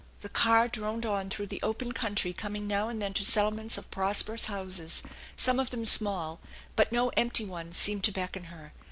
[0.21, 3.91] The car droned on through the open country coming now and then to settlements of
[3.91, 5.03] prosperous houses,
[5.37, 6.39] some of them small;
[6.75, 8.73] but no empty ones seemed to beckon her.